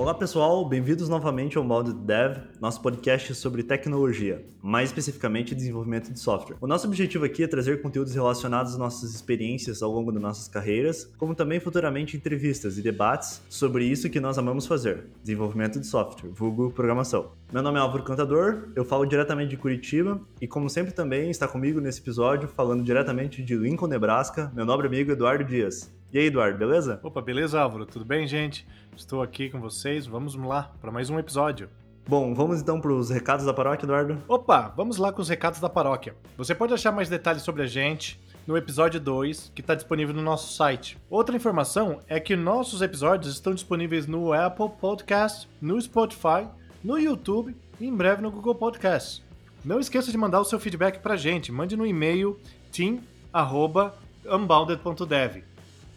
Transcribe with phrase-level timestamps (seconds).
[0.00, 6.18] Olá pessoal, bem-vindos novamente ao Modo Dev, nosso podcast sobre tecnologia, mais especificamente desenvolvimento de
[6.18, 6.56] software.
[6.58, 10.48] O nosso objetivo aqui é trazer conteúdos relacionados às nossas experiências ao longo das nossas
[10.48, 15.86] carreiras, como também futuramente entrevistas e debates sobre isso que nós amamos fazer, desenvolvimento de
[15.86, 17.32] software, vulgo programação.
[17.52, 21.46] Meu nome é Álvaro Cantador, eu falo diretamente de Curitiba e como sempre também está
[21.46, 25.92] comigo nesse episódio falando diretamente de Lincoln, Nebraska, meu nobre amigo Eduardo Dias.
[26.12, 26.98] E aí, Eduardo, beleza?
[27.04, 27.86] Opa, beleza, Álvaro?
[27.86, 28.66] Tudo bem, gente?
[28.96, 30.06] Estou aqui com vocês.
[30.06, 31.68] Vamos lá para mais um episódio.
[32.08, 34.20] Bom, vamos então para os recados da paróquia, Eduardo?
[34.26, 36.16] Opa, vamos lá com os recados da paróquia.
[36.36, 40.20] Você pode achar mais detalhes sobre a gente no episódio 2, que está disponível no
[40.20, 40.98] nosso site.
[41.08, 46.48] Outra informação é que nossos episódios estão disponíveis no Apple Podcast, no Spotify,
[46.82, 49.24] no YouTube e em breve no Google Podcast.
[49.64, 51.52] Não esqueça de mandar o seu feedback para a gente.
[51.52, 52.36] Mande no e-mail
[52.72, 55.49] team.unbounded.dev.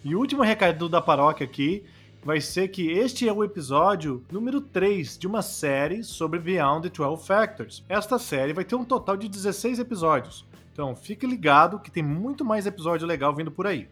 [0.04, 1.84] E o último recado da paróquia aqui
[2.24, 7.04] vai ser que este é o episódio número 3 de uma série sobre Beyond the
[7.04, 7.84] 12 Factors.
[7.88, 10.46] Esta série vai ter um total de 16 episódios.
[10.72, 13.88] Então fique ligado que tem muito mais episódio legal vindo por aí.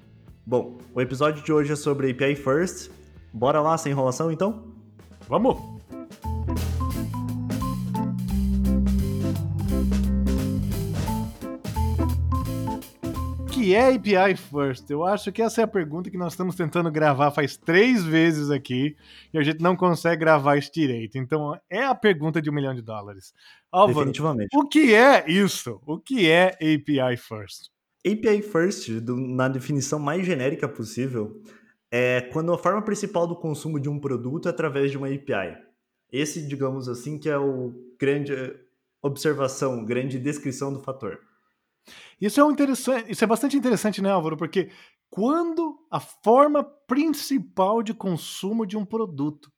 [0.45, 2.89] Bom, o episódio de hoje é sobre API First.
[3.31, 4.63] Bora lá sem enrolação então?
[5.29, 5.90] Vamos!
[13.61, 14.89] Que é API First?
[14.89, 18.49] Eu acho que essa é a pergunta que nós estamos tentando gravar faz três vezes
[18.49, 18.95] aqui
[19.31, 21.17] e a gente não consegue gravar isso direito.
[21.17, 23.33] Então é a pergunta de um milhão de dólares.
[23.71, 24.49] Álvaro, Definitivamente.
[24.57, 25.79] O que é isso?
[25.85, 27.69] O que é API First?
[28.03, 31.39] API First, do, na definição mais genérica possível,
[31.91, 35.55] é quando a forma principal do consumo de um produto é através de uma API.
[36.11, 38.33] Esse, digamos assim, que é o grande
[39.03, 41.19] observação, grande descrição do fator.
[42.19, 44.37] Isso é, um interessante, isso é bastante interessante, né, Álvaro?
[44.37, 44.69] Porque
[45.09, 49.51] quando a forma principal de consumo de um produto.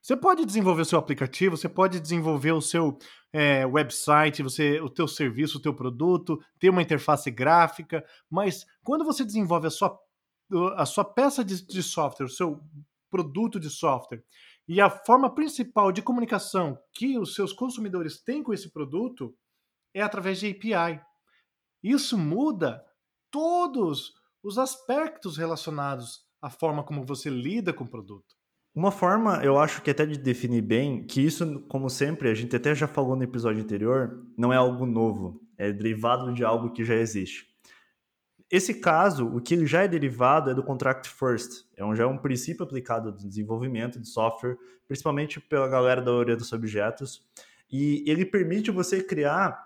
[0.00, 2.96] Você pode desenvolver o seu aplicativo, você pode desenvolver o seu
[3.32, 9.04] é, website, você, o teu serviço, o teu produto, ter uma interface gráfica, mas quando
[9.04, 9.98] você desenvolve a sua,
[10.76, 12.60] a sua peça de, de software, o seu
[13.10, 14.22] produto de software,
[14.68, 19.34] e a forma principal de comunicação que os seus consumidores têm com esse produto
[19.92, 21.00] é através de API.
[21.86, 22.84] Isso muda
[23.30, 28.34] todos os aspectos relacionados à forma como você lida com o produto.
[28.74, 32.56] Uma forma, eu acho que até de definir bem, que isso, como sempre, a gente
[32.56, 36.84] até já falou no episódio anterior, não é algo novo, é derivado de algo que
[36.84, 37.46] já existe.
[38.50, 42.02] Esse caso, o que ele já é derivado é do contract first, é um, já
[42.02, 44.58] é um princípio aplicado no desenvolvimento de software,
[44.88, 47.24] principalmente pela galera da orientação a objetos,
[47.70, 49.65] e ele permite você criar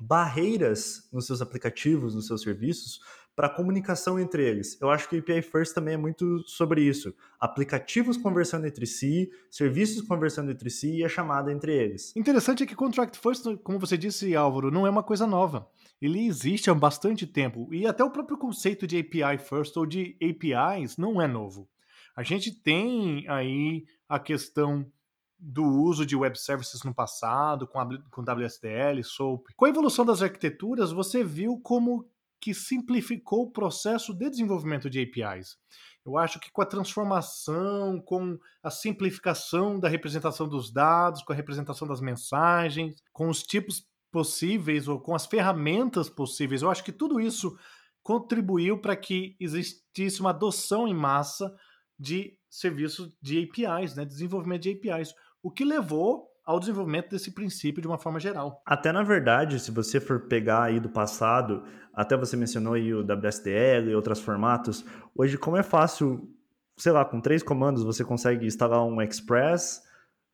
[0.00, 3.00] barreiras nos seus aplicativos, nos seus serviços,
[3.36, 4.80] para comunicação entre eles.
[4.80, 7.14] Eu acho que o API First também é muito sobre isso.
[7.38, 12.16] Aplicativos conversando entre si, serviços conversando entre si e a chamada entre eles.
[12.16, 15.68] Interessante é que Contract First, como você disse, Álvaro, não é uma coisa nova.
[16.00, 20.16] Ele existe há bastante tempo e até o próprio conceito de API First ou de
[20.22, 21.68] APIs não é novo.
[22.16, 24.90] A gente tem aí a questão
[25.38, 29.44] do uso de web services no passado, com, a, com WSDL, SOAP.
[29.56, 32.08] Com a evolução das arquiteturas, você viu como
[32.40, 35.56] que simplificou o processo de desenvolvimento de APIs.
[36.04, 41.36] Eu acho que com a transformação, com a simplificação da representação dos dados, com a
[41.36, 46.92] representação das mensagens, com os tipos possíveis ou com as ferramentas possíveis, eu acho que
[46.92, 47.58] tudo isso
[48.02, 51.52] contribuiu para que existisse uma adoção em massa
[51.98, 55.12] de serviços de APIs, né, desenvolvimento de APIs
[55.46, 58.60] o que levou ao desenvolvimento desse princípio de uma forma geral.
[58.66, 61.62] Até na verdade, se você for pegar aí do passado,
[61.94, 66.28] até você mencionou aí o WSDL e outros formatos, hoje como é fácil,
[66.76, 69.84] sei lá, com três comandos você consegue instalar um Express,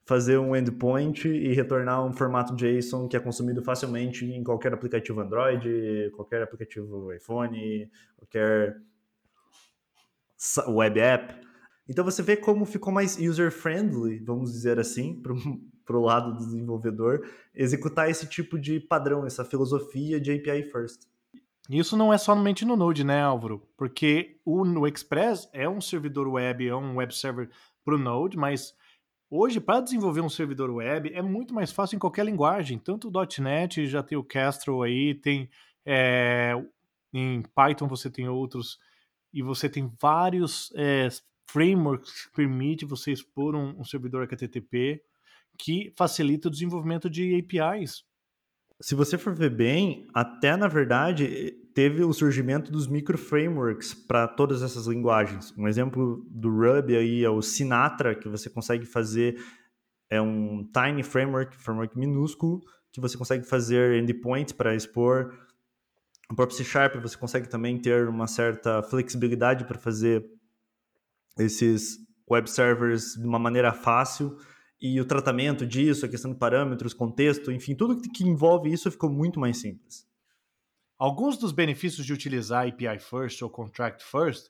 [0.06, 5.20] fazer um endpoint e retornar um formato JSON que é consumido facilmente em qualquer aplicativo
[5.20, 7.86] Android, qualquer aplicativo iPhone,
[8.16, 8.78] qualquer
[10.68, 11.51] web app.
[11.92, 15.20] Então você vê como ficou mais user-friendly, vamos dizer assim,
[15.84, 21.02] para o lado do desenvolvedor, executar esse tipo de padrão, essa filosofia de API first.
[21.68, 23.68] Isso não é somente no Node, né, Álvaro?
[23.76, 27.50] Porque o, o Express é um servidor web, é um web server
[27.84, 28.74] para o Node, mas
[29.30, 32.78] hoje, para desenvolver um servidor web, é muito mais fácil em qualquer linguagem.
[32.78, 35.50] Tanto o .NET, já tem o Castro aí, tem
[35.84, 36.54] é,
[37.12, 38.78] em Python você tem outros,
[39.30, 41.08] e você tem vários é,
[41.46, 45.02] frameworks que permite você expor um, um servidor HTTP
[45.58, 48.04] que facilita o desenvolvimento de APIs.
[48.80, 54.62] Se você for ver bem, até na verdade, teve o surgimento dos microframeworks para todas
[54.62, 55.54] essas linguagens.
[55.56, 59.36] Um exemplo do Ruby aí é o Sinatra, que você consegue fazer
[60.10, 62.60] é um tiny framework, framework minúsculo,
[62.92, 65.32] que você consegue fazer endpoints para expor.
[66.30, 70.22] O próprio C Sharp você consegue também ter uma certa flexibilidade para fazer
[71.38, 71.98] esses
[72.30, 74.36] web servers de uma maneira fácil
[74.80, 79.10] e o tratamento disso, a questão de parâmetros, contexto, enfim, tudo que envolve isso ficou
[79.10, 80.06] muito mais simples.
[80.98, 84.48] Alguns dos benefícios de utilizar API First ou Contract First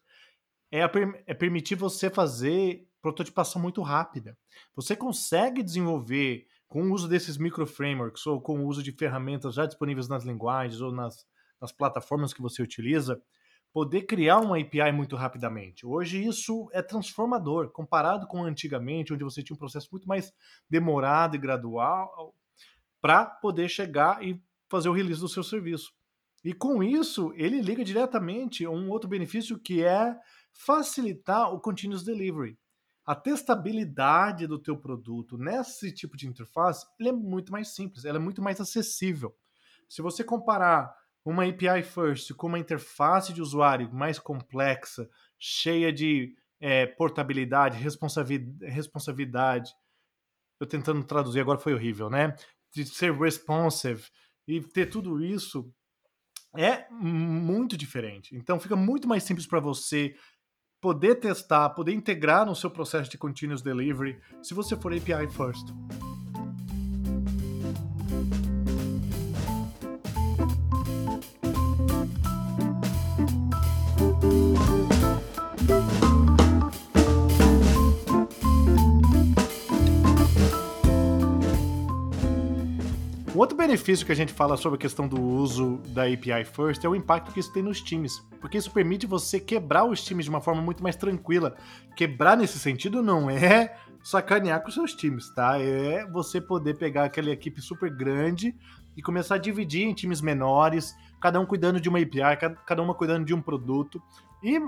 [0.70, 0.80] é,
[1.26, 4.38] é permitir você fazer prototipação muito rápida.
[4.74, 9.66] Você consegue desenvolver com o uso desses microframeworks ou com o uso de ferramentas já
[9.66, 11.26] disponíveis nas linguagens ou nas,
[11.60, 13.20] nas plataformas que você utiliza,
[13.72, 15.86] poder criar uma API muito rapidamente.
[15.86, 20.32] Hoje isso é transformador, comparado com antigamente, onde você tinha um processo muito mais
[20.68, 22.34] demorado e gradual
[23.00, 25.92] para poder chegar e fazer o release do seu serviço.
[26.44, 30.16] E com isso, ele liga diretamente a um outro benefício que é
[30.52, 32.58] facilitar o continuous delivery.
[33.04, 38.18] A testabilidade do teu produto nesse tipo de interface, ele é muito mais simples, ela
[38.18, 39.34] é muito mais acessível.
[39.88, 45.08] Se você comparar uma API first com uma interface de usuário mais complexa,
[45.38, 49.72] cheia de é, portabilidade, responsabilidade.
[50.60, 52.34] Eu tentando traduzir agora foi horrível, né?
[52.74, 54.04] De ser responsive
[54.46, 55.72] e ter tudo isso
[56.56, 58.36] é muito diferente.
[58.36, 60.14] Então fica muito mais simples para você
[60.80, 65.66] poder testar, poder integrar no seu processo de continuous delivery, se você for API first.
[83.34, 86.88] Outro benefício que a gente fala sobre a questão do uso da API First é
[86.88, 90.30] o impacto que isso tem nos times, porque isso permite você quebrar os times de
[90.30, 91.56] uma forma muito mais tranquila.
[91.96, 95.58] Quebrar nesse sentido não é sacanear com seus times, tá?
[95.58, 98.54] É você poder pegar aquela equipe super grande
[98.96, 102.36] e começar a dividir em times menores, cada um cuidando de uma API,
[102.66, 104.02] cada uma cuidando de um produto
[104.42, 104.58] e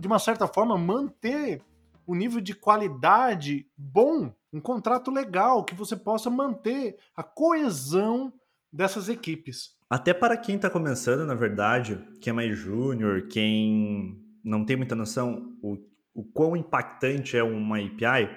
[0.00, 1.62] de uma certa forma manter
[2.06, 8.32] o nível de qualidade bom um contrato legal que você possa manter a coesão
[8.72, 9.76] dessas equipes.
[9.88, 14.94] Até para quem está começando, na verdade, quem é mais júnior, quem não tem muita
[14.94, 15.76] noção o,
[16.14, 18.30] o quão impactante é uma API,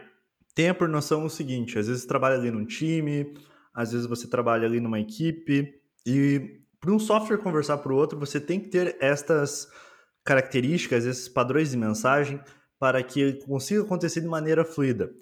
[0.56, 3.34] tenha por noção o seguinte: às vezes você trabalha ali num time,
[3.74, 5.74] às vezes você trabalha ali numa equipe,
[6.06, 9.68] e para um software conversar para o outro, você tem que ter estas
[10.24, 12.42] características, esses padrões de mensagem,
[12.80, 15.14] para que consiga acontecer de maneira fluida.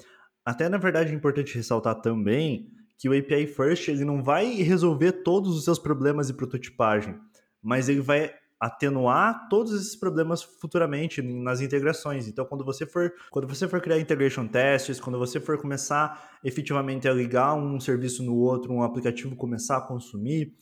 [0.45, 5.11] Até na verdade é importante ressaltar também que o API First ele não vai resolver
[5.23, 7.15] todos os seus problemas de prototipagem,
[7.61, 12.27] mas ele vai atenuar todos esses problemas futuramente nas integrações.
[12.27, 17.07] Então, quando você for, quando você for criar integration tests, quando você for começar efetivamente
[17.07, 20.53] a ligar um serviço no outro, um aplicativo começar a consumir,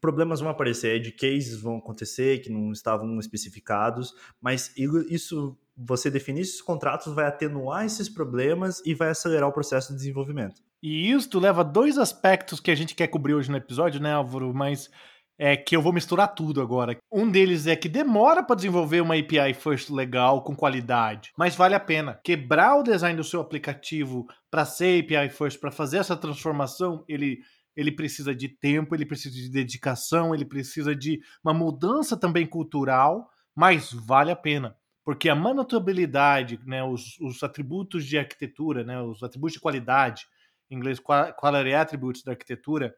[0.00, 6.40] problemas vão aparecer, edge cases vão acontecer que não estavam especificados, mas isso você definir
[6.40, 10.60] esses contratos vai atenuar esses problemas e vai acelerar o processo de desenvolvimento.
[10.82, 14.12] E isso leva a dois aspectos que a gente quer cobrir hoje no episódio, né,
[14.12, 14.52] Álvaro?
[14.52, 14.90] Mas
[15.38, 16.98] é que eu vou misturar tudo agora.
[17.12, 21.76] Um deles é que demora para desenvolver uma API first legal com qualidade, mas vale
[21.76, 22.20] a pena.
[22.24, 27.38] Quebrar o design do seu aplicativo para ser API first, para fazer essa transformação, ele
[27.76, 33.30] ele precisa de tempo, ele precisa de dedicação, ele precisa de uma mudança também cultural,
[33.54, 34.76] mas vale a pena
[35.08, 40.26] porque a manutabilidade, né, os, os, atributos de arquitetura, né, os atributos de qualidade,
[40.70, 42.94] em inglês quality attributes da arquitetura,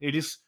[0.00, 0.38] eles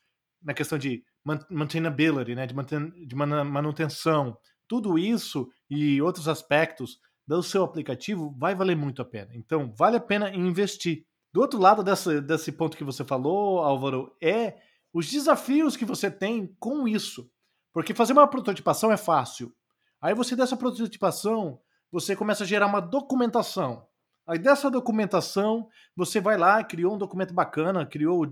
[0.40, 1.02] na questão de
[1.50, 4.38] maintainability, né, de, manten, de manutenção,
[4.68, 9.34] tudo isso e outros aspectos do seu aplicativo vai valer muito a pena.
[9.34, 11.04] Então, vale a pena investir.
[11.32, 14.58] Do outro lado dessa, desse ponto que você falou, Álvaro, é
[14.94, 17.28] os desafios que você tem com isso.
[17.72, 19.52] Porque fazer uma prototipação é fácil,
[20.00, 23.86] Aí você dessa prototipação, você começa a gerar uma documentação.
[24.26, 28.24] Aí dessa documentação, você vai lá, criou um documento bacana, criou,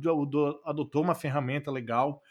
[0.65, 2.23] adotou uma ferramenta legal.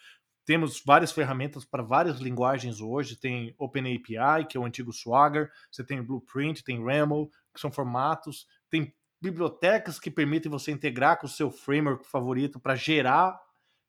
[0.46, 3.18] Temos várias ferramentas para várias linguagens hoje.
[3.18, 8.48] Tem OpenAPI, que é o antigo Swagger, você tem Blueprint, tem Raml, que são formatos,
[8.70, 13.38] tem bibliotecas que permitem você integrar com o seu framework favorito para gerar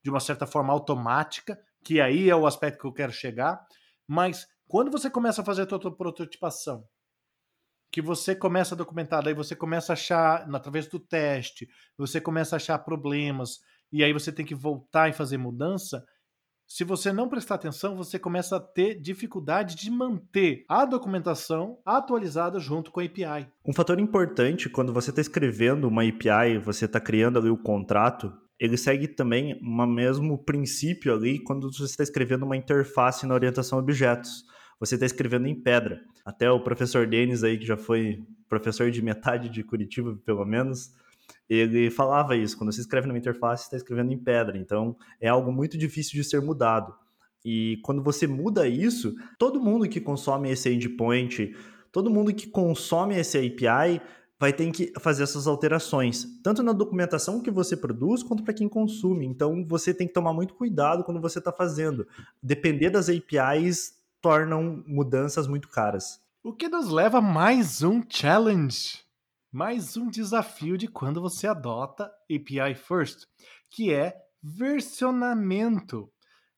[0.02, 3.64] de uma certa forma automática, que aí é o aspecto que eu quero chegar.
[4.06, 6.84] Mas quando você começa a fazer a tua prototipação,
[7.90, 12.54] que você começa a documentar, daí você começa a achar, através do teste, você começa
[12.54, 13.58] a achar problemas,
[13.90, 16.04] e aí você tem que voltar e fazer mudança,
[16.68, 22.60] se você não prestar atenção, você começa a ter dificuldade de manter a documentação atualizada
[22.60, 23.48] junto com a API.
[23.66, 28.30] Um fator importante quando você está escrevendo uma API, você está criando ali o contrato,
[28.60, 33.78] ele segue também o mesmo princípio ali quando você está escrevendo uma interface na orientação
[33.78, 34.44] a objetos.
[34.80, 36.02] Você está escrevendo em pedra.
[36.24, 40.92] Até o professor Denis aí, que já foi professor de metade de Curitiba, pelo menos,
[41.48, 45.52] ele falava isso, quando você escreve numa interface, está escrevendo em pedra, então é algo
[45.52, 46.94] muito difícil de ser mudado.
[47.44, 51.54] E quando você muda isso, todo mundo que consome esse endpoint,
[51.92, 54.00] todo mundo que consome esse API
[54.40, 58.68] vai ter que fazer essas alterações, tanto na documentação que você produz, quanto para quem
[58.68, 59.26] consome.
[59.26, 62.06] Então você tem que tomar muito cuidado quando você está fazendo.
[62.42, 66.20] Depender das APIs tornam mudanças muito caras.
[66.42, 69.08] O que nos leva a mais um challenge
[69.50, 73.26] mais um desafio de quando você adota API First,
[73.70, 76.12] que é versionamento.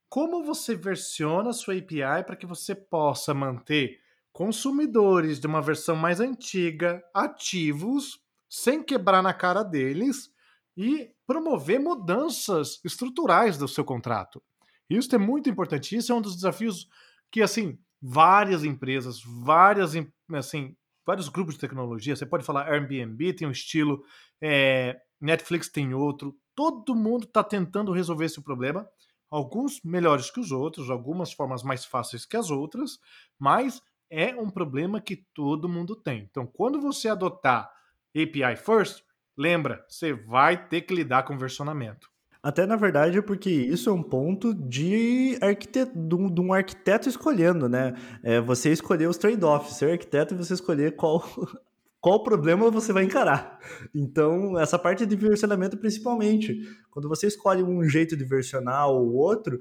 [0.09, 4.01] Como você versiona a sua API para que você possa manter
[4.33, 10.33] consumidores de uma versão mais antiga ativos, sem quebrar na cara deles
[10.77, 14.43] e promover mudanças estruturais do seu contrato.
[14.89, 15.97] Isso é muito importante.
[15.97, 16.89] Isso é um dos desafios
[17.31, 19.93] que, assim, várias empresas, várias
[20.33, 20.75] assim,
[21.07, 22.17] vários grupos de tecnologia.
[22.17, 24.03] Você pode falar Airbnb tem um estilo,
[24.41, 26.37] é, Netflix tem outro.
[26.55, 28.89] Todo mundo está tentando resolver esse problema.
[29.31, 32.99] Alguns melhores que os outros, algumas formas mais fáceis que as outras,
[33.39, 36.27] mas é um problema que todo mundo tem.
[36.29, 37.71] Então, quando você adotar
[38.15, 39.05] API First,
[39.37, 42.10] lembra, você vai ter que lidar com versionamento.
[42.43, 47.95] Até na verdade, porque isso é um ponto de, arquiteto, de, um, arquiteto escolhendo, né?
[48.23, 51.23] É você escolher os trade-offs, ser arquiteto e você escolher qual,
[52.01, 53.59] qual problema você vai encarar.
[53.95, 56.63] Então, essa parte de versionamento principalmente.
[56.91, 59.61] Quando você escolhe um jeito de versionar ou outro,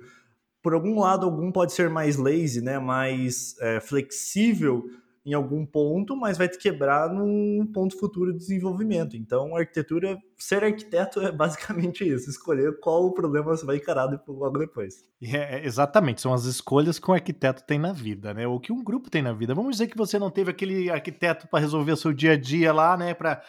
[0.62, 2.80] por algum lado, algum pode ser mais lazy, né?
[2.80, 4.90] mais é, flexível
[5.26, 9.16] em algum ponto, mas vai te quebrar num ponto futuro de desenvolvimento.
[9.16, 14.58] Então, arquitetura, ser arquiteto é basicamente isso, escolher qual o problema você vai encarar logo
[14.58, 15.04] depois.
[15.22, 18.48] É, exatamente, são as escolhas que um arquiteto tem na vida, né?
[18.48, 19.54] Ou que um grupo tem na vida.
[19.54, 22.96] Vamos dizer que você não teve aquele arquiteto para resolver seu dia a dia lá,
[22.96, 23.14] né?
[23.14, 23.42] Para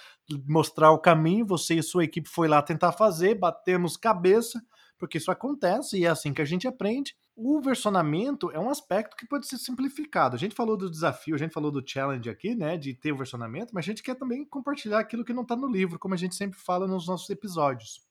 [0.49, 4.61] mostrar o caminho, você e sua equipe foi lá tentar fazer, batemos cabeça,
[4.99, 9.17] porque isso acontece e é assim que a gente aprende o versionamento é um aspecto
[9.17, 10.37] que pode ser simplificado.
[10.37, 13.17] A gente falou do desafio, a gente falou do challenge aqui, né, de ter o
[13.17, 16.19] versionamento, mas a gente quer também compartilhar aquilo que não está no livro, como a
[16.19, 18.07] gente sempre fala nos nossos episódios.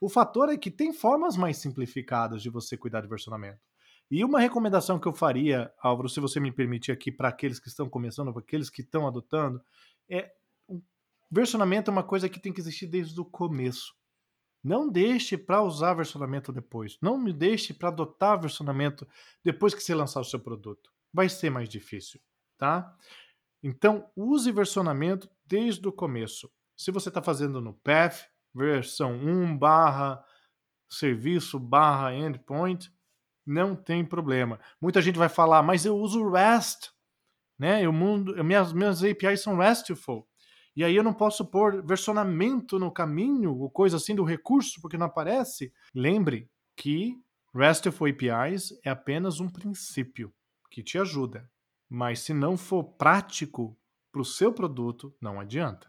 [0.00, 3.58] O fator é que tem formas mais simplificadas de você cuidar de versionamento.
[4.08, 7.66] E uma recomendação que eu faria, Álvaro, se você me permitir aqui, para aqueles que
[7.66, 9.60] estão começando, para aqueles que estão adotando,
[10.08, 10.30] é
[11.28, 13.92] versionamento é uma coisa que tem que existir desde o começo.
[14.64, 16.96] Não deixe para usar versionamento depois.
[17.02, 19.06] Não me deixe para adotar versionamento
[19.44, 20.90] depois que você lançar o seu produto.
[21.12, 22.18] Vai ser mais difícil,
[22.56, 22.96] tá?
[23.62, 26.50] Então, use versionamento desde o começo.
[26.76, 30.24] Se você está fazendo no Path, versão 1 barra
[30.88, 32.92] serviço barra endpoint,
[33.46, 34.58] não tem problema.
[34.80, 36.90] Muita gente vai falar, mas eu uso REST,
[37.58, 37.84] né?
[37.84, 40.26] Eu mundo, minhas, minhas APIs são RESTful.
[40.76, 44.98] E aí eu não posso pôr versionamento no caminho, ou coisa assim do recurso, porque
[44.98, 45.72] não aparece.
[45.94, 47.14] Lembre que
[47.54, 50.32] RESTful APIs é apenas um princípio
[50.70, 51.48] que te ajuda.
[51.88, 53.78] Mas se não for prático
[54.10, 55.88] para o seu produto, não adianta.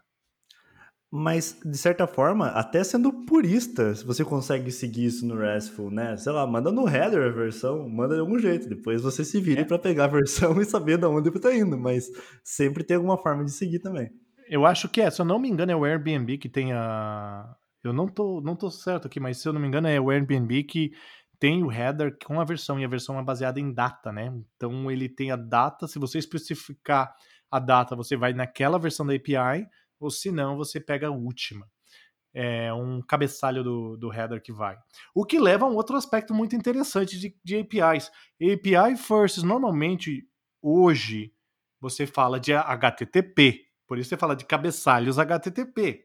[1.10, 6.16] Mas, de certa forma, até sendo purista, se você consegue seguir isso no RESTful, né?
[6.16, 8.68] Sei lá, manda no header a versão, manda de algum jeito.
[8.68, 9.64] Depois você se vire é.
[9.64, 11.78] para pegar a versão e saber de onde está indo.
[11.78, 12.08] Mas
[12.44, 14.10] sempre tem alguma forma de seguir também.
[14.48, 17.54] Eu acho que é, se eu não me engano, é o Airbnb que tem a.
[17.82, 20.10] Eu não tô, não tô certo aqui, mas se eu não me engano, é o
[20.10, 20.92] Airbnb que
[21.38, 24.32] tem o header com a versão, e a versão é baseada em data, né?
[24.56, 27.14] Então ele tem a data, se você especificar
[27.50, 29.68] a data, você vai naquela versão da API,
[30.00, 31.68] ou se não, você pega a última.
[32.34, 34.76] É um cabeçalho do, do header que vai.
[35.14, 38.10] O que leva a um outro aspecto muito interessante de, de APIs.
[38.40, 40.28] API first, normalmente,
[40.60, 41.32] hoje,
[41.80, 46.04] você fala de HTTP, por isso você fala de cabeçalhos HTTP.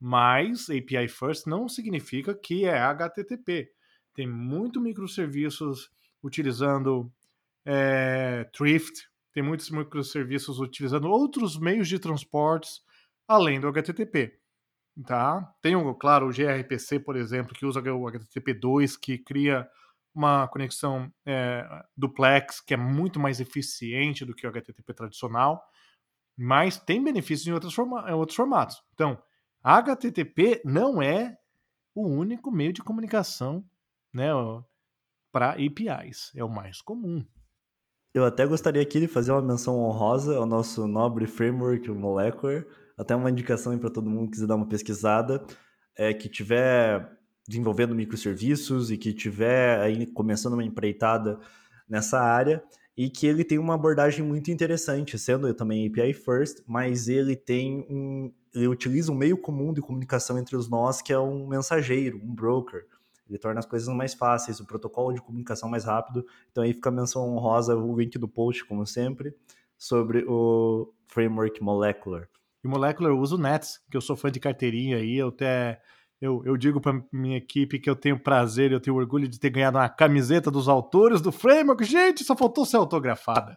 [0.00, 3.70] Mas API First não significa que é HTTP.
[4.14, 5.90] Tem muito microserviços
[6.22, 7.12] utilizando
[7.64, 12.80] é, Thrift, tem muitos microserviços utilizando outros meios de transportes
[13.26, 14.38] além do HTTP.
[15.06, 15.54] Tá?
[15.62, 19.68] Tem, claro, o gRPC, por exemplo, que usa o HTTP2, que cria
[20.14, 21.64] uma conexão é,
[21.96, 25.62] duplex que é muito mais eficiente do que o HTTP tradicional
[26.38, 28.80] mas tem benefícios em outros, forma em outros formatos.
[28.94, 29.20] Então,
[29.60, 31.36] HTTP não é
[31.92, 33.64] o único meio de comunicação
[34.14, 34.28] né,
[35.32, 36.30] para APIs.
[36.36, 37.26] É o mais comum.
[38.14, 42.64] Eu até gostaria aqui de fazer uma menção honrosa ao nosso nobre framework Molecular,
[42.96, 45.44] até uma indicação para todo mundo que quiser dar uma pesquisada,
[45.96, 47.18] é, que tiver
[47.48, 51.40] desenvolvendo microserviços e que tiver aí começando uma empreitada
[51.88, 52.62] nessa área
[52.98, 57.86] e que ele tem uma abordagem muito interessante, sendo também API first, mas ele tem
[57.88, 62.20] um ele utiliza um meio comum de comunicação entre os nós que é um mensageiro,
[62.20, 62.86] um broker.
[63.28, 66.26] Ele torna as coisas mais fáceis, o protocolo de comunicação mais rápido.
[66.50, 69.32] Então aí fica a menção honrosa, o link do post, como sempre,
[69.76, 72.28] sobre o framework Molecular.
[72.64, 75.80] E Molecular eu uso Nets, que eu sou fã de carteirinha aí, eu até
[76.20, 79.50] eu, eu digo para minha equipe que eu tenho prazer, eu tenho orgulho de ter
[79.50, 81.84] ganhado uma camiseta dos autores do Framework.
[81.84, 83.56] Gente, só faltou ser autografada.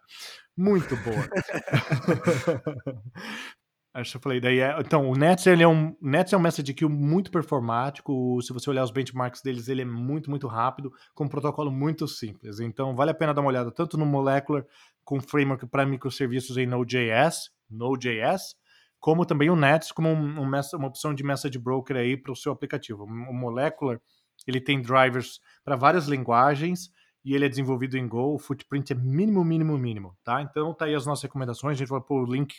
[0.55, 1.27] Muito boa.
[3.93, 4.39] Acho que eu falei.
[4.39, 8.39] Daí é, então, o Nets, ele é um, Nets é um message queue muito performático.
[8.41, 12.07] Se você olhar os benchmarks deles, ele é muito, muito rápido, com um protocolo muito
[12.07, 12.59] simples.
[12.59, 14.65] Então, vale a pena dar uma olhada tanto no Molecular,
[15.03, 18.55] com framework para microserviços em Node.js, Node.js,
[19.01, 22.35] como também o Nets como um, um, uma opção de message broker aí para o
[22.35, 23.03] seu aplicativo.
[23.03, 23.99] O Molecular
[24.47, 26.89] ele tem drivers para várias linguagens
[27.23, 28.35] e ele é desenvolvido em Go.
[28.35, 30.41] O footprint é mínimo, mínimo, mínimo, tá?
[30.41, 31.75] Então tá aí as nossas recomendações.
[31.75, 32.55] A gente vai pôr o link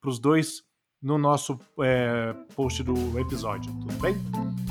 [0.00, 0.62] para os dois
[1.02, 3.72] no nosso é, post do episódio.
[3.80, 4.69] Tudo bem?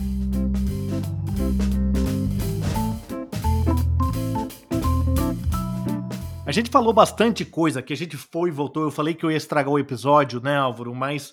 [6.50, 8.82] A gente falou bastante coisa, que a gente foi e voltou.
[8.82, 10.96] Eu falei que eu ia estragar o episódio, né, Álvaro?
[10.96, 11.32] Mas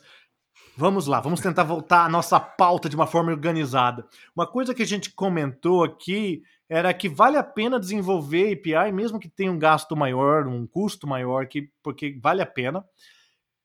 [0.77, 4.07] vamos lá, vamos tentar voltar à nossa pauta de uma forma organizada.
[4.37, 9.19] Uma coisa que a gente comentou aqui era que vale a pena desenvolver API, mesmo
[9.19, 12.85] que tenha um gasto maior, um custo maior, que, porque vale a pena.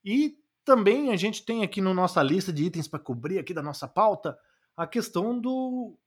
[0.05, 3.53] E também a gente tem aqui na no nossa lista de itens para cobrir aqui
[3.53, 4.37] da nossa pauta
[4.77, 5.97] a questão do,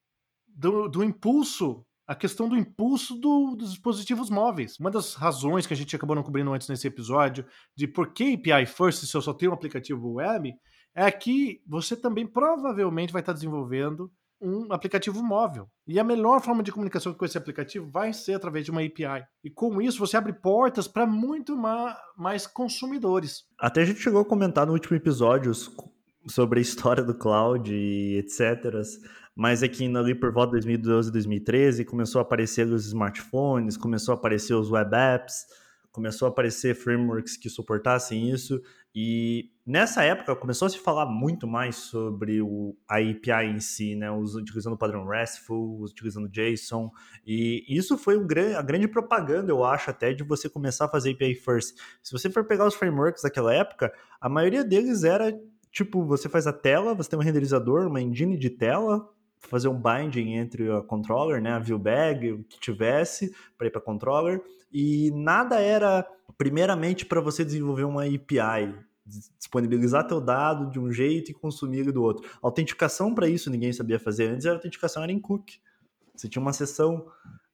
[0.49, 4.79] do, do impulso a questão do impulso do, dos dispositivos móveis.
[4.79, 7.45] Uma das razões que a gente acabou não cobrindo antes nesse episódio
[7.77, 10.55] de por que API First se eu só tenho um aplicativo web
[10.95, 15.69] é que você também provavelmente vai estar desenvolvendo um aplicativo móvel.
[15.87, 19.25] E a melhor forma de comunicação com esse aplicativo vai ser através de uma API.
[19.43, 21.57] E com isso você abre portas para muito
[22.17, 23.45] mais consumidores.
[23.59, 25.53] Até a gente chegou a comentar no último episódio
[26.27, 28.85] sobre a história do cloud e etc
[29.35, 34.13] mas é que ali por volta de 2012, 2013 começou a aparecer os smartphones, começou
[34.13, 35.47] a aparecer os web apps,
[35.91, 38.63] começou a aparecer frameworks que suportassem isso
[38.95, 43.97] e nessa época começou a se falar muito mais sobre o, a API em si,
[43.97, 44.09] né?
[44.11, 46.93] utilizando o padrão RESTful, utilizando JSON,
[47.27, 51.13] e isso foi um, a grande propaganda, eu acho, até de você começar a fazer
[51.13, 51.77] API first.
[52.03, 55.37] Se você for pegar os frameworks daquela época, a maioria deles era
[55.75, 59.11] tipo, você faz a tela, você tem um renderizador, uma engine de tela,
[59.41, 63.71] fazer um binding entre a controller, né, a view bag, o que tivesse para ir
[63.71, 64.41] para controller,
[64.73, 66.07] e nada era
[66.39, 68.73] primeiramente para você desenvolver uma API,
[69.37, 72.27] disponibilizar teu dado de um jeito e consumir ele do outro.
[72.41, 74.31] autenticação para isso ninguém sabia fazer.
[74.31, 75.59] Antes a autenticação era em cookie.
[76.15, 77.07] Você tinha uma sessão,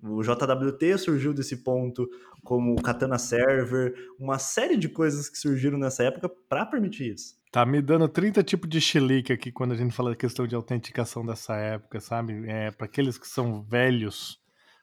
[0.03, 2.09] o JWT surgiu desse ponto,
[2.45, 7.40] como o Katana Server, uma série de coisas que surgiram nessa época para permitir isso.
[7.51, 10.55] Tá me dando 30 tipos de chilique aqui quando a gente fala da questão de
[10.55, 12.49] autenticação dessa época, sabe?
[12.49, 14.39] É, para aqueles que são velhos,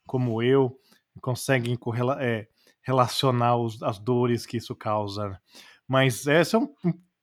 [0.06, 0.78] como eu,
[1.22, 2.46] conseguem correla é,
[2.82, 5.40] relacionar os, as dores que isso causa.
[5.88, 6.68] Mas esse é, um,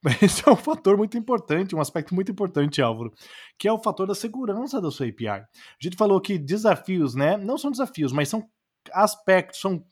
[0.22, 3.12] esse é um fator muito importante, um aspecto muito importante, Álvaro,
[3.58, 5.28] que é o fator da segurança da sua API.
[5.28, 5.46] A
[5.78, 7.36] gente falou que desafios, né?
[7.36, 8.48] Não são desafios, mas são
[8.94, 9.84] aspectos, são,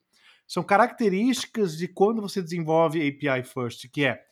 [0.48, 4.31] são características de quando você desenvolve API First, que é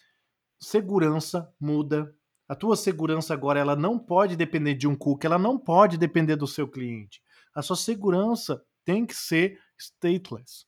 [0.60, 2.14] segurança muda.
[2.46, 6.36] A tua segurança agora ela não pode depender de um cookie, ela não pode depender
[6.36, 7.22] do seu cliente.
[7.54, 10.66] A sua segurança tem que ser stateless,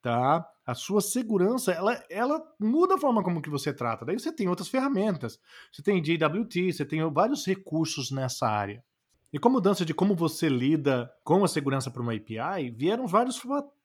[0.00, 0.48] tá?
[0.64, 4.04] A sua segurança, ela, ela muda a forma como que você trata.
[4.04, 5.38] Daí você tem outras ferramentas.
[5.70, 8.82] Você tem JWT, você tem vários recursos nessa área.
[9.32, 13.06] E com a mudança de como você lida com a segurança para uma API, vieram
[13.06, 13.40] vários,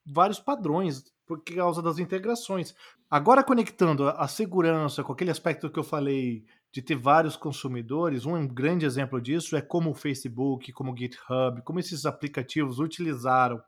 [0.06, 2.76] vários padrões por causa das integrações.
[3.10, 8.48] Agora, conectando a segurança com aquele aspecto que eu falei de ter vários consumidores, um
[8.48, 13.62] grande exemplo disso é como o Facebook, como o GitHub, como esses aplicativos utilizaram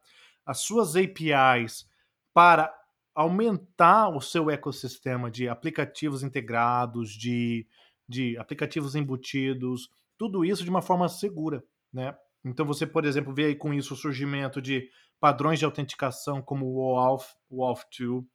[0.46, 1.86] as suas APIs
[2.34, 2.74] para
[3.16, 7.68] aumentar o seu ecossistema de aplicativos integrados, de,
[8.08, 12.16] de aplicativos embutidos, tudo isso de uma forma segura, né?
[12.46, 14.90] Então você, por exemplo, vê aí com isso o surgimento de
[15.24, 18.26] padrões de autenticação como o OAuth, o OAuth2,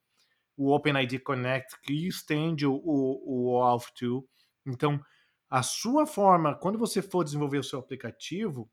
[0.57, 4.23] o OpenID Connect, que estende o, o, o OAuth2.
[4.65, 4.99] Então,
[5.49, 8.71] a sua forma, quando você for desenvolver o seu aplicativo,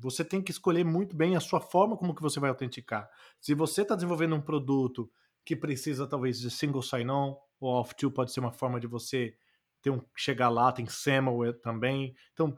[0.00, 3.08] Você tem que escolher muito bem a sua forma como que você vai autenticar.
[3.40, 5.10] Se você está desenvolvendo um produto
[5.44, 9.36] que precisa talvez de single sign-on, o auth2 pode ser uma forma de você
[9.80, 12.14] ter um, chegar lá, tem SAML também.
[12.32, 12.56] Então,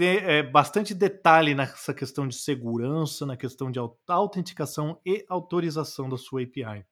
[0.00, 6.16] ter é, bastante detalhe nessa questão de segurança, na questão de autenticação e autorização da
[6.16, 6.86] sua API.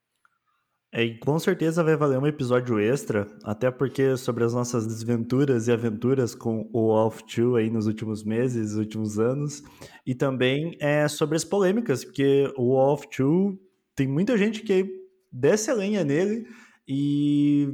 [0.93, 5.69] É, e com certeza vai valer um episódio extra, até porque sobre as nossas desventuras
[5.69, 9.63] e aventuras com o Off 2 aí nos últimos meses, últimos anos,
[10.07, 13.57] e também é sobre as polêmicas, porque o Off 2
[13.97, 14.87] tem muita gente que
[15.33, 16.47] desce a lenha nele
[16.87, 17.69] e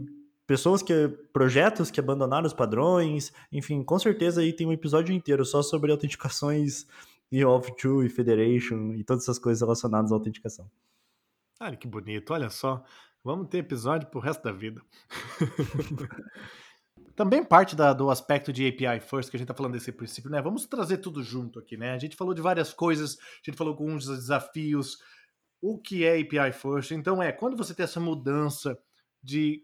[0.47, 5.45] pessoas que projetos que abandonaram os padrões, enfim, com certeza aí tem um episódio inteiro
[5.45, 6.87] só sobre autenticações
[7.31, 10.71] e Off 2 e Federation e todas essas coisas relacionadas à autenticação.
[11.61, 12.85] Olha que bonito, olha só.
[13.23, 14.83] Vamos ter episódio pro resto da vida.
[17.17, 20.31] Também parte da, do aspecto de API First, que a gente está falando desse princípio,
[20.31, 20.43] né?
[20.43, 21.93] Vamos trazer tudo junto aqui, né?
[21.93, 24.99] A gente falou de várias coisas, a gente falou alguns desafios,
[25.63, 26.91] o que é API First.
[26.91, 28.77] Então, é quando você tem essa mudança
[29.23, 29.63] de,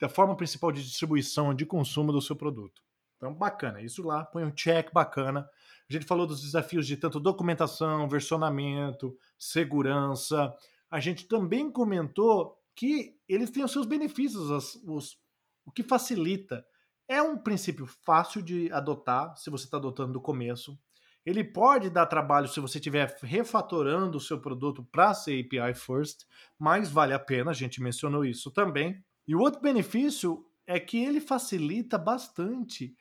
[0.00, 2.82] da forma principal de distribuição, de consumo do seu produto.
[3.16, 3.82] Então, bacana.
[3.82, 5.48] Isso lá, põe um check bacana.
[5.88, 10.56] A gente falou dos desafios de tanto documentação, versionamento, segurança,
[10.90, 14.50] a gente também comentou que eles têm os seus benefícios,
[14.84, 15.18] os,
[15.64, 16.64] o que facilita.
[17.06, 20.78] É um princípio fácil de adotar, se você está adotando do começo.
[21.24, 26.24] Ele pode dar trabalho se você estiver refatorando o seu produto para ser API first,
[26.58, 29.04] mas vale a pena, a gente mencionou isso também.
[29.30, 32.96] E o outro benefício é que ele facilita bastante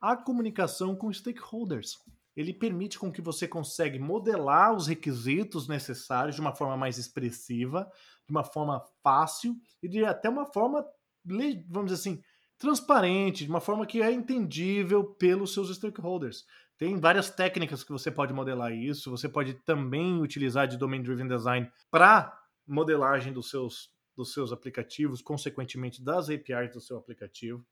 [0.00, 1.98] a comunicação com stakeholders
[2.36, 7.90] ele permite com que você consegue modelar os requisitos necessários de uma forma mais expressiva,
[8.26, 10.84] de uma forma fácil e de até uma forma,
[11.24, 12.22] vamos dizer assim,
[12.58, 16.44] transparente, de uma forma que é entendível pelos seus stakeholders.
[16.76, 21.26] Tem várias técnicas que você pode modelar isso, você pode também utilizar de Domain Driven
[21.26, 27.64] Design para modelagem dos seus, dos seus aplicativos, consequentemente das APIs do seu aplicativo.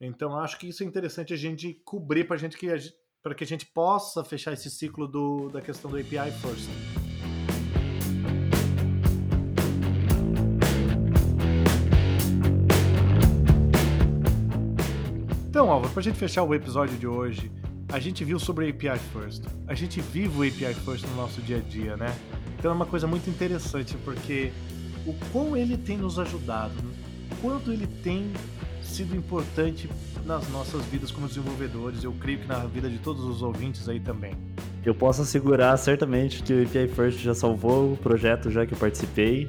[0.00, 2.68] Então, acho que isso é interessante a gente cobrir para gente que
[3.22, 6.68] para que a gente possa fechar esse ciclo do, da questão do API first.
[15.48, 17.52] Então, Álvaro, para a gente fechar o episódio de hoje,
[17.92, 19.44] a gente viu sobre API First.
[19.66, 22.16] A gente vive o API First no nosso dia a dia, né?
[22.58, 24.50] Então é uma coisa muito interessante, porque
[25.06, 26.74] o quão ele tem nos ajudado,
[27.30, 28.30] o quanto ele tem
[28.82, 29.88] sido importante
[30.26, 32.04] nas nossas vidas como desenvolvedores.
[32.04, 34.34] Eu creio que na vida de todos os ouvintes aí também.
[34.84, 38.78] Eu posso assegurar certamente que o API First já salvou o projeto já que eu
[38.78, 39.48] participei,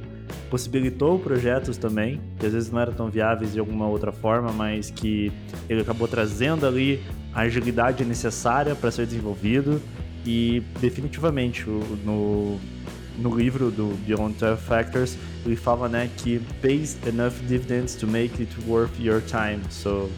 [0.50, 4.90] possibilitou projetos também, que às vezes não eram tão viáveis de alguma outra forma, mas
[4.90, 5.32] que
[5.68, 7.02] ele acabou trazendo ali
[7.34, 9.82] a agilidade necessária para ser desenvolvido
[10.26, 12.60] e definitivamente no,
[13.18, 18.42] no livro do Beyond 12 Factors ele fala né que pays enough dividends to make
[18.42, 20.10] it worth your time so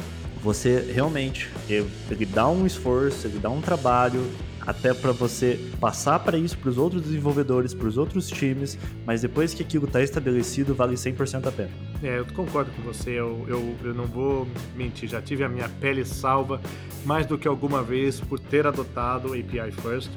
[0.46, 4.24] você realmente ele dá um esforço, ele dá um trabalho
[4.62, 9.22] até para você passar para isso para os outros desenvolvedores, para os outros times, mas
[9.22, 11.70] depois que aquilo está estabelecido, vale 100% a pena.
[12.04, 15.68] É, eu concordo com você, eu, eu, eu não vou mentir, já tive a minha
[15.68, 16.62] pele salva
[17.04, 20.12] mais do que alguma vez por ter adotado API First.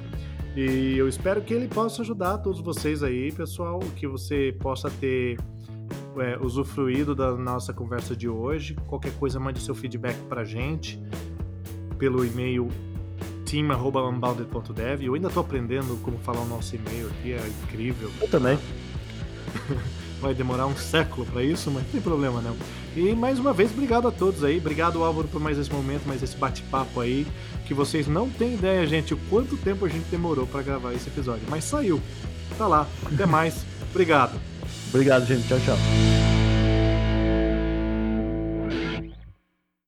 [0.56, 5.38] E eu espero que ele possa ajudar todos vocês aí, pessoal, que você possa ter
[6.18, 8.74] é, usufruído da nossa conversa de hoje.
[8.86, 11.00] Qualquer coisa, mande seu feedback para gente
[11.98, 12.68] pelo e-mail
[13.44, 15.02] team.unbounded.dev.
[15.02, 18.10] Eu ainda estou aprendendo como falar o nosso e-mail aqui, é incrível.
[18.20, 18.58] Eu também.
[20.20, 22.56] Vai demorar um século para isso, mas não tem problema não.
[22.96, 24.58] E mais uma vez, obrigado a todos aí.
[24.58, 27.26] Obrigado, Álvaro, por mais esse momento, mais esse bate-papo aí.
[27.66, 31.08] Que vocês não têm ideia, gente, o quanto tempo a gente demorou para gravar esse
[31.08, 31.42] episódio.
[31.48, 32.00] Mas saiu.
[32.56, 32.86] Tá lá.
[33.04, 33.64] Até mais.
[33.90, 34.38] Obrigado.
[34.88, 35.46] Obrigado, gente.
[35.46, 36.37] Tchau, tchau.